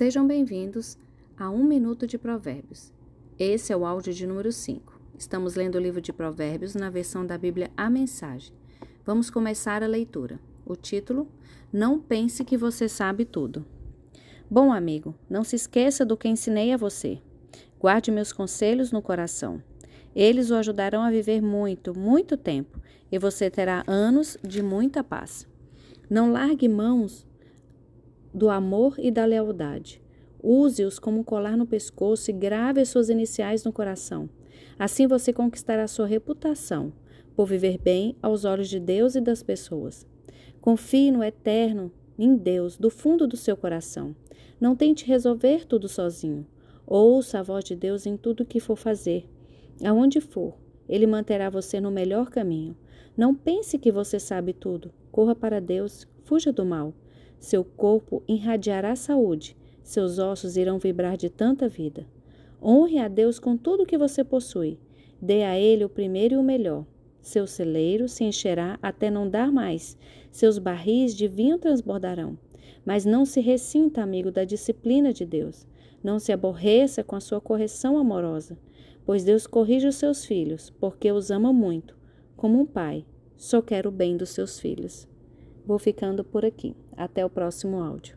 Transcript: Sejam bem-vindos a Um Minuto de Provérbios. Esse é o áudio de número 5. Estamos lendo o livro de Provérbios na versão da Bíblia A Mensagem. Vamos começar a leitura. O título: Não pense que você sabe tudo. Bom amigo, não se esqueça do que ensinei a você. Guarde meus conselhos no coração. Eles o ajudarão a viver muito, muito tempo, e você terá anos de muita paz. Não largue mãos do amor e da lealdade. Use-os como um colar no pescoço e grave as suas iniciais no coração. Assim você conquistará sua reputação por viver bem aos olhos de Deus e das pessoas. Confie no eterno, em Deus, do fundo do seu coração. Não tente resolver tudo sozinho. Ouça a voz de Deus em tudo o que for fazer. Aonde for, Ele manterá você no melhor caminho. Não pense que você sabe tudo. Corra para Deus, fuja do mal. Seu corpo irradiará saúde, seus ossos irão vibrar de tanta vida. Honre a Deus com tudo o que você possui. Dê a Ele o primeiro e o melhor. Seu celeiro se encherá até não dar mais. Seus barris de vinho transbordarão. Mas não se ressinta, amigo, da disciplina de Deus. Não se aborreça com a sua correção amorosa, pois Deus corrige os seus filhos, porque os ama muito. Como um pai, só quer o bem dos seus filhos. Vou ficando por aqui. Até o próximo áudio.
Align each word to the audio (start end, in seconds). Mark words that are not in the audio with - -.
Sejam 0.00 0.26
bem-vindos 0.26 0.96
a 1.36 1.50
Um 1.50 1.62
Minuto 1.62 2.06
de 2.06 2.16
Provérbios. 2.16 2.90
Esse 3.38 3.70
é 3.70 3.76
o 3.76 3.84
áudio 3.84 4.14
de 4.14 4.26
número 4.26 4.50
5. 4.50 4.98
Estamos 5.18 5.56
lendo 5.56 5.74
o 5.74 5.78
livro 5.78 6.00
de 6.00 6.10
Provérbios 6.10 6.74
na 6.74 6.88
versão 6.88 7.26
da 7.26 7.36
Bíblia 7.36 7.70
A 7.76 7.90
Mensagem. 7.90 8.50
Vamos 9.04 9.28
começar 9.28 9.82
a 9.82 9.86
leitura. 9.86 10.40
O 10.64 10.74
título: 10.74 11.28
Não 11.70 12.00
pense 12.00 12.42
que 12.46 12.56
você 12.56 12.88
sabe 12.88 13.26
tudo. 13.26 13.66
Bom 14.50 14.72
amigo, 14.72 15.14
não 15.28 15.44
se 15.44 15.56
esqueça 15.56 16.02
do 16.02 16.16
que 16.16 16.28
ensinei 16.28 16.72
a 16.72 16.78
você. 16.78 17.20
Guarde 17.78 18.10
meus 18.10 18.32
conselhos 18.32 18.90
no 18.90 19.02
coração. 19.02 19.62
Eles 20.16 20.50
o 20.50 20.54
ajudarão 20.54 21.02
a 21.02 21.10
viver 21.10 21.42
muito, 21.42 21.92
muito 21.94 22.38
tempo, 22.38 22.80
e 23.12 23.18
você 23.18 23.50
terá 23.50 23.84
anos 23.86 24.38
de 24.42 24.62
muita 24.62 25.04
paz. 25.04 25.46
Não 26.08 26.32
largue 26.32 26.70
mãos 26.70 27.28
do 28.32 28.48
amor 28.48 28.94
e 28.98 29.10
da 29.10 29.24
lealdade. 29.24 30.02
Use-os 30.42 30.98
como 30.98 31.20
um 31.20 31.24
colar 31.24 31.56
no 31.56 31.66
pescoço 31.66 32.30
e 32.30 32.34
grave 32.34 32.80
as 32.80 32.88
suas 32.88 33.08
iniciais 33.08 33.64
no 33.64 33.72
coração. 33.72 34.28
Assim 34.78 35.06
você 35.06 35.32
conquistará 35.32 35.86
sua 35.86 36.06
reputação 36.06 36.92
por 37.36 37.46
viver 37.46 37.78
bem 37.78 38.16
aos 38.22 38.44
olhos 38.44 38.68
de 38.68 38.80
Deus 38.80 39.14
e 39.14 39.20
das 39.20 39.42
pessoas. 39.42 40.06
Confie 40.60 41.10
no 41.10 41.22
eterno, 41.22 41.92
em 42.18 42.36
Deus, 42.36 42.76
do 42.76 42.90
fundo 42.90 43.26
do 43.26 43.36
seu 43.36 43.56
coração. 43.56 44.14
Não 44.60 44.76
tente 44.76 45.06
resolver 45.06 45.66
tudo 45.66 45.88
sozinho. 45.88 46.46
Ouça 46.86 47.38
a 47.38 47.42
voz 47.42 47.64
de 47.64 47.74
Deus 47.74 48.04
em 48.04 48.16
tudo 48.16 48.42
o 48.42 48.46
que 48.46 48.60
for 48.60 48.76
fazer. 48.76 49.26
Aonde 49.82 50.20
for, 50.20 50.54
Ele 50.88 51.06
manterá 51.06 51.48
você 51.48 51.80
no 51.80 51.90
melhor 51.90 52.28
caminho. 52.28 52.76
Não 53.16 53.34
pense 53.34 53.78
que 53.78 53.90
você 53.90 54.18
sabe 54.18 54.52
tudo. 54.52 54.92
Corra 55.10 55.34
para 55.34 55.60
Deus, 55.60 56.06
fuja 56.24 56.52
do 56.52 56.64
mal. 56.64 56.92
Seu 57.40 57.64
corpo 57.64 58.22
irradiará 58.28 58.94
saúde, 58.94 59.56
seus 59.82 60.18
ossos 60.18 60.58
irão 60.58 60.78
vibrar 60.78 61.16
de 61.16 61.30
tanta 61.30 61.68
vida. 61.68 62.06
Honre 62.62 62.98
a 62.98 63.08
Deus 63.08 63.38
com 63.38 63.56
tudo 63.56 63.84
o 63.84 63.86
que 63.86 63.96
você 63.96 64.22
possui. 64.22 64.78
Dê 65.20 65.42
a 65.42 65.58
Ele 65.58 65.82
o 65.82 65.88
primeiro 65.88 66.34
e 66.34 66.36
o 66.36 66.42
melhor. 66.42 66.84
Seu 67.22 67.46
celeiro 67.46 68.08
se 68.08 68.24
encherá 68.24 68.78
até 68.82 69.10
não 69.10 69.28
dar 69.28 69.50
mais. 69.50 69.96
Seus 70.30 70.58
barris 70.58 71.16
de 71.16 71.26
vinho 71.26 71.58
transbordarão. 71.58 72.38
Mas 72.84 73.06
não 73.06 73.24
se 73.24 73.40
ressinta, 73.40 74.02
amigo, 74.02 74.30
da 74.30 74.44
disciplina 74.44 75.10
de 75.10 75.24
Deus. 75.24 75.66
Não 76.04 76.18
se 76.18 76.32
aborreça 76.32 77.02
com 77.02 77.16
a 77.16 77.20
sua 77.20 77.40
correção 77.40 77.96
amorosa, 77.96 78.58
pois 79.04 79.24
Deus 79.24 79.46
corrige 79.46 79.86
os 79.86 79.96
seus 79.96 80.26
filhos, 80.26 80.70
porque 80.78 81.10
os 81.10 81.30
ama 81.30 81.52
muito. 81.52 81.96
Como 82.36 82.60
um 82.60 82.66
pai, 82.66 83.04
só 83.34 83.62
quer 83.62 83.86
o 83.86 83.90
bem 83.90 84.16
dos 84.16 84.28
seus 84.28 84.60
filhos. 84.60 85.09
Vou 85.70 85.78
ficando 85.78 86.24
por 86.24 86.44
aqui. 86.44 86.74
Até 86.96 87.24
o 87.24 87.30
próximo 87.30 87.80
áudio. 87.80 88.16